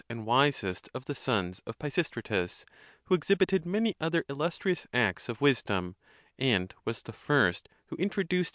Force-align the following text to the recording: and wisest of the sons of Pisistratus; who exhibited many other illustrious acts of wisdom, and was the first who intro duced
and 0.09 0.25
wisest 0.25 0.89
of 0.95 1.05
the 1.05 1.13
sons 1.13 1.59
of 1.67 1.77
Pisistratus; 1.77 2.65
who 3.03 3.13
exhibited 3.13 3.67
many 3.67 3.95
other 4.01 4.25
illustrious 4.27 4.87
acts 4.91 5.29
of 5.29 5.41
wisdom, 5.41 5.95
and 6.39 6.73
was 6.85 7.03
the 7.03 7.13
first 7.13 7.69
who 7.85 7.97
intro 7.99 8.23
duced 8.23 8.49